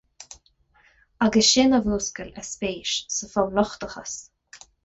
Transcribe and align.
Agus 1.25 1.49
sin 1.57 1.77
a 1.77 1.81
mhúscail 1.85 2.33
a 2.41 2.43
spéis 2.49 2.91
sa 3.19 3.25
Phoblachtachas. 3.35 4.13